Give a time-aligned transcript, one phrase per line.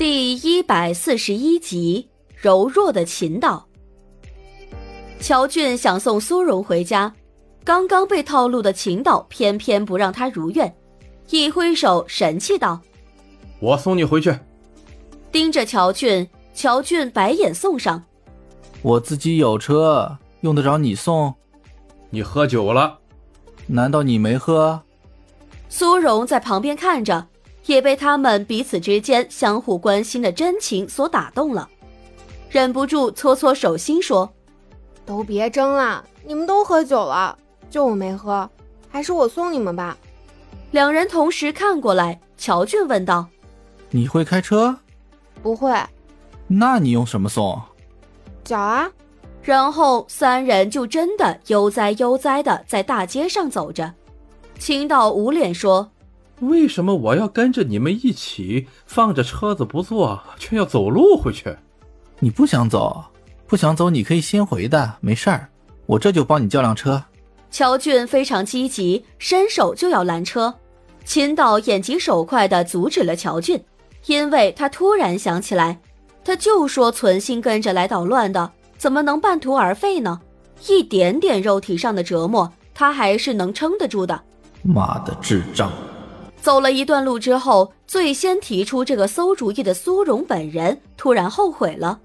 [0.00, 3.68] 第一百四十一集，柔弱的秦岛。
[5.20, 7.14] 乔俊想送苏荣回家，
[7.64, 10.74] 刚刚被套路的秦岛偏偏不让他如愿，
[11.28, 12.80] 一挥手，神气道
[13.60, 14.34] ：“我送你回去。”
[15.30, 18.02] 盯着乔俊，乔俊白眼送上
[18.80, 21.34] ：“我自己有车，用得着你送？
[22.08, 23.00] 你喝酒了？
[23.66, 24.80] 难道你没喝？”
[25.68, 27.26] 苏荣在旁边看着。
[27.66, 31.68] 也被他们彼此之间相互关心的真情所打动了，
[32.48, 34.28] 忍不住搓搓手心说
[35.04, 37.36] ：“都别争了，你们都喝酒了，
[37.68, 38.48] 就我没喝，
[38.88, 39.96] 还是我送你们吧。”
[40.72, 43.26] 两人同时看过来，乔俊问道
[43.90, 44.76] ：“你会开车
[45.42, 45.72] ？”“不会。
[46.48, 47.60] ”“那你用什么送
[48.42, 48.90] ？”“脚啊。”
[49.42, 53.94] 然后三人就真的悠哉悠哉的在大街上走着。
[54.58, 55.90] 青岛捂脸说。
[56.40, 61.54] 为什么我要跟着你们一起放着车子不坐，却要走路回去？
[62.18, 63.04] 你不想走，
[63.46, 65.48] 不想走，你可以先回的，没事儿，
[65.86, 67.02] 我这就帮你叫辆车。
[67.50, 70.54] 乔俊非常积极，伸手就要拦车，
[71.04, 73.62] 秦导眼疾手快地阻止了乔俊，
[74.06, 75.80] 因为他突然想起来，
[76.24, 80.20] 他就说存心跟着来捣乱的，怎么能半途而废呢？
[80.68, 84.22] 一点点肉体上的折磨，他还是能撑得住的。
[84.62, 85.72] 妈的智障！
[86.40, 92.00] 走了一段路之后，最先提出这个馊主意的苏荣本人突然后悔了。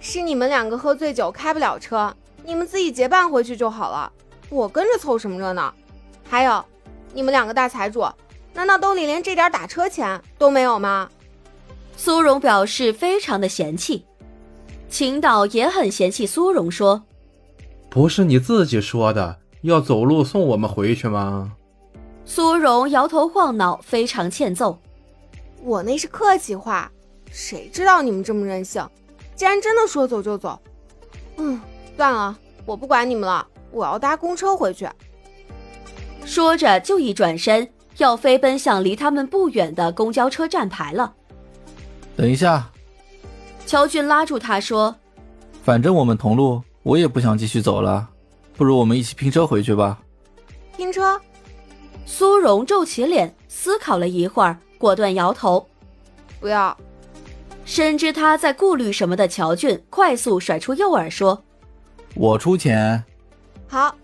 [0.00, 4.10] 是你们两个喝醉酒开不了车，你们自己结伴回去就好了，
[4.48, 5.72] 我跟着凑什么热闹？
[6.28, 6.64] 还有，
[7.12, 8.04] 你们两个大财主，
[8.54, 11.08] 难道兜里连这点打车钱都没有吗？
[11.96, 14.04] 苏荣表示非常的嫌弃，
[14.88, 17.02] 秦导也很嫌弃苏荣，说
[17.90, 21.52] ：“不是你自己说的要走路送我们回去吗？”
[22.32, 24.78] 苏荣摇头晃脑，非常欠揍。
[25.64, 26.88] 我那是客气话，
[27.32, 28.88] 谁知道你们这么任性？
[29.34, 30.56] 既然真的说走就走，
[31.38, 31.60] 嗯，
[31.96, 34.88] 算了，我不管你们了，我要搭公车回去。
[36.24, 41.12] 说着就一转身，要飞奔向离他们不远的公交车站牌了。
[42.16, 42.70] 等一下，
[43.66, 44.94] 乔俊拉住他说
[45.64, 48.08] ：“反正我们同路，我也不想继续走了，
[48.56, 49.98] 不如我们一起拼车回去吧。”
[50.78, 51.20] 拼车。
[52.12, 55.64] 苏荣皱起脸，思考了一会儿，果断摇头
[56.40, 56.76] ：“不要。”
[57.64, 61.40] 深知他在顾虑什么的乔俊快速甩出诱饵说
[62.16, 63.00] ：“我出钱。”
[63.68, 63.94] 好。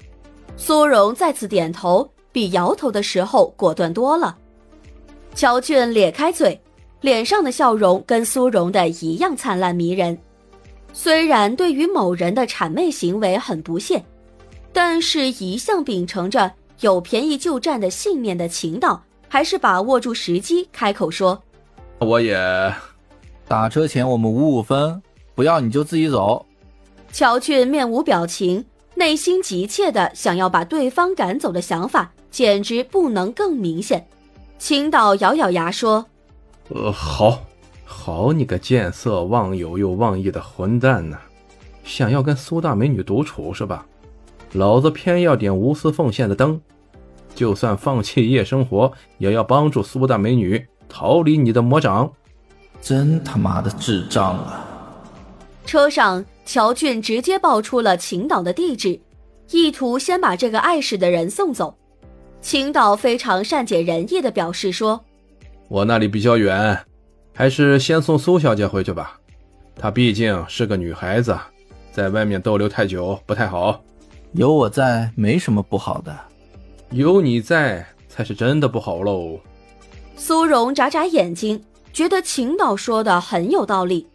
[0.57, 4.39] 苏荣再次点头，比摇头的时候果断多了。
[5.35, 6.59] 乔俊咧开嘴，
[7.01, 10.17] 脸上的笑容跟苏荣的一样灿烂迷人。
[10.93, 14.01] 虽然对于某人的谄媚行为很不屑，
[14.73, 16.51] 但是一向秉承着。
[16.81, 21.43] 有便宜就占的信念的秦导，还是把握住时机开口说
[21.99, 22.75] ：“我也
[23.49, 25.03] 打车钱我们五五分，
[25.35, 26.45] 不要你就自己走。”
[27.13, 34.07] 乔俊面无表情，内心急切的想要把对方赶走的想法，简直不能更明显。
[34.59, 36.05] 秦导咬咬牙说
[36.69, 37.43] ：“呃，好，
[37.87, 41.19] 好你个见色忘友又忘义的混蛋呢，
[41.85, 43.87] 想要跟苏大美女独处是吧？”
[44.57, 46.61] 老子偏要点无私奉献的灯，
[47.35, 52.11] 就算放弃夜生活，也要帮助苏大美女逃离你的魔掌。
[52.81, 54.65] 真他妈的智障啊！
[55.65, 58.99] 车上，乔俊直接报出了秦岛的地址，
[59.51, 61.77] 意图先把这个碍事的人送走。
[62.41, 65.05] 秦岛非常善解人意的表示说
[65.69, 66.79] ：“我那里比较远，
[67.35, 69.19] 还是先送苏小姐回去吧。
[69.75, 71.37] 她毕竟是个女孩子，
[71.91, 73.83] 在外面逗留太久不太好。”
[74.37, 76.15] 有我在，没什么不好的。
[76.91, 79.41] 有你在，才是真的不好喽。
[80.15, 84.07] 苏荣眨眨眼睛，觉得秦导说的很有道理。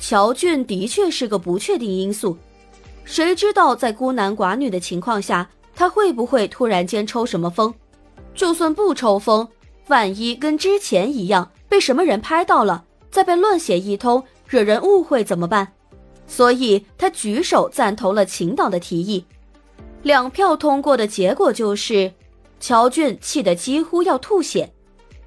[0.00, 2.36] 乔俊的确是个不确定因素，
[3.04, 7.72] 谁知道在孤男寡女的情况下，他会不会突然间抽什么风？
[8.34, 9.46] 就算不抽风，
[9.86, 15.68] 万一跟之前一样被什么人拍到了，再被乱写一通，惹人误会怎么办？
[16.26, 19.24] 所以他举手赞同了秦导的提议。
[20.04, 22.12] 两票通过的结果就是，
[22.60, 24.70] 乔俊气得几乎要吐血，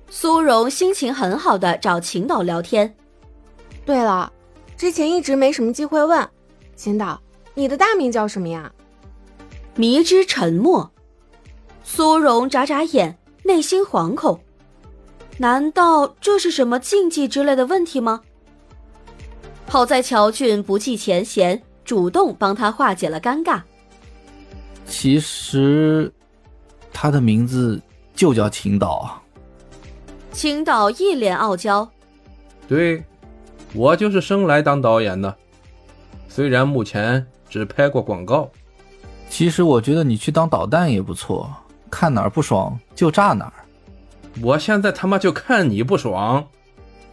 [0.07, 2.95] 苏荣心情很好的找秦导聊天。
[3.83, 4.31] 对了，
[4.77, 6.29] 之前一直没什么机会问，
[6.75, 7.19] 秦导，
[7.55, 8.71] 你的大名叫什么呀？
[9.75, 10.91] 迷之沉默。
[11.83, 14.39] 苏荣眨眨眼，内心惶恐，
[15.39, 18.21] 难道这是什么禁忌之类的问题吗？
[19.67, 23.61] 好在乔俊不计前嫌，主动帮他化解了尴尬。
[24.87, 26.11] 其实，
[26.91, 27.79] 他的名字
[28.15, 29.21] 就叫青岛。
[30.31, 31.87] 青岛一脸傲娇，
[32.67, 33.03] 对，
[33.73, 35.35] 我就是生来当导演的，
[36.27, 38.49] 虽然目前只拍过广告。
[39.29, 41.53] 其实我觉得你去当导弹也不错，
[41.91, 43.53] 看哪儿不爽就炸哪儿。
[44.41, 46.45] 我现在他妈就看你不爽。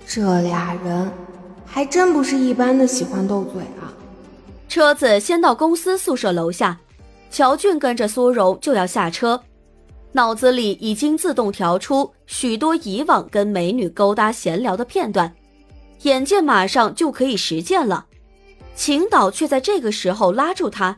[0.06, 1.10] 这俩人
[1.66, 3.92] 还真不是一般的喜欢斗嘴啊！
[4.68, 6.78] 车子先到公司宿舍楼下，
[7.34, 9.42] 乔俊跟着苏荣就要下车，
[10.12, 15.34] 脑子里已经自动调出许多以往跟美女勾搭闲聊的片段，
[16.02, 18.06] 眼见马上就可以实践了。
[18.76, 20.96] 秦导却在这个时候拉住他，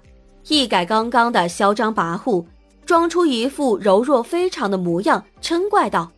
[0.48, 2.44] 一改刚刚的嚣张跋扈，
[2.84, 6.12] 装出一副柔弱非常的模样，嗔怪道：“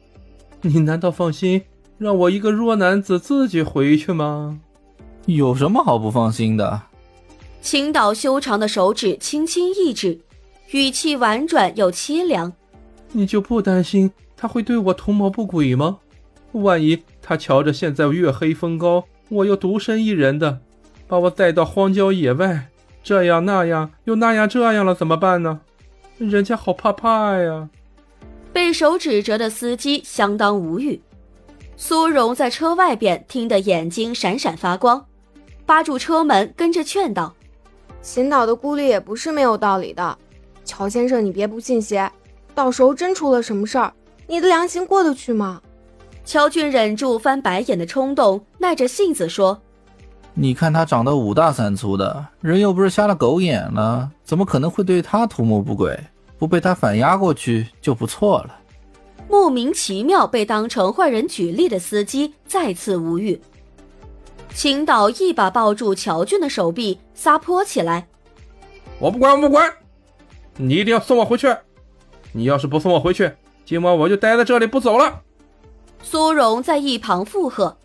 [0.63, 1.63] 你难道放心？”
[1.97, 4.59] 让我一个弱男子自己回去吗？
[5.27, 6.83] 有什么好不放心的？
[7.61, 10.21] 青岛修长的手指轻轻一指，
[10.71, 12.53] 语气婉转又凄凉。
[13.13, 15.99] 你就不担心他会对我图谋不轨吗？
[16.53, 20.61] 万一他瞧着现在月黑风高，我又独身一人的，
[21.07, 22.69] 把我带到荒郊野外，
[23.03, 25.61] 这样那样又那样这样了，怎么办呢？
[26.17, 27.69] 人家好怕怕呀！
[28.53, 31.01] 被手指着的司机相当无语。
[31.77, 35.07] 苏荣在车外边听得眼睛闪闪发光，
[35.65, 37.35] 扒住车门跟着劝道
[38.11, 40.17] ：“秦导的顾虑也不是没有道理的，
[40.65, 42.11] 乔先生你别不信邪，
[42.55, 43.93] 到时候真出了什么事儿，
[44.27, 45.61] 你的良心过得去吗？”
[46.25, 49.61] 乔俊忍住翻白眼的冲动，耐着性子说
[50.33, 56.01] ：“你看他长得五大三粗的，人又不是瞎了狗眼了，怎么可能会对他图谋不轨？
[56.39, 58.57] 不被他反压过去就不错了。”
[59.29, 63.39] 莫名其妙被当成坏人举例的司机再次无语。
[64.55, 68.09] 秦导一把抱住乔俊的手臂，撒泼起来
[68.99, 69.73] ：“我不管，我不管，
[70.57, 71.55] 你一定要送我回去！
[72.33, 73.31] 你要是不送我回去，
[73.65, 75.21] 今晚我就待在这里不走了。”
[76.03, 77.77] 苏荣在一旁附和：“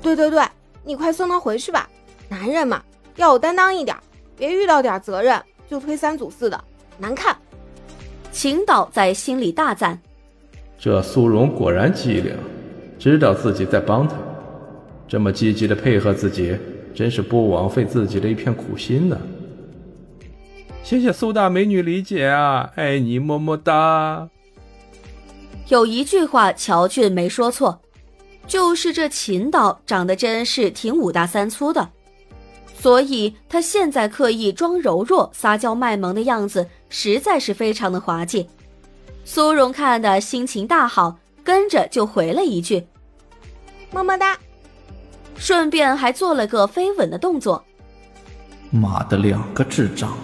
[0.00, 0.44] 对对对，
[0.84, 1.88] 你快送他回去吧，
[2.28, 2.82] 男人嘛
[3.16, 3.96] 要有担当一点，
[4.36, 6.64] 别遇到点责任就推三阻四的，
[6.98, 7.36] 难看。”
[8.30, 10.00] 秦导在心里大赞。
[10.78, 12.36] 这苏荣果然机灵，
[12.98, 14.16] 知道自己在帮他，
[15.12, 16.56] 这么积极的配合自己，
[16.94, 19.20] 真是不枉费自己的一片苦心呢。
[20.82, 24.26] 谢谢苏大美女理解啊，爱你么么哒。
[25.68, 27.82] 有一句话乔俊没说错，
[28.46, 31.90] 就是这秦导长得真是挺五大三粗的，
[32.74, 38.48] 所以他现在刻意装柔弱、撒娇卖萌的样子，实在是非常的滑稽。
[39.26, 42.86] 苏荣看的心情大好，跟着就回了一句
[43.92, 44.38] “么么哒”，
[45.42, 47.64] 顺便还做了个飞吻的动作。
[48.70, 50.16] 妈的，两个智障！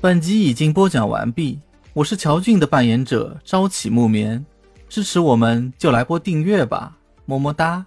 [0.00, 1.60] 本集已经播讲完毕，
[1.92, 4.42] 我是乔俊的扮演者朝起木棉，
[4.88, 6.96] 支持我们就来播订阅吧，
[7.26, 7.84] 么么哒。